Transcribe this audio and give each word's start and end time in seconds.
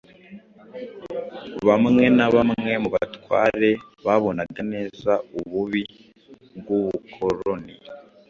Bamwe 1.67 2.03
na 2.17 2.27
bamwe 2.35 2.71
mu 2.81 2.89
batware 2.95 3.69
babonaga 4.05 4.61
neza 4.73 5.11
ububi 5.39 5.83
bw'ubukoloni 6.57 7.73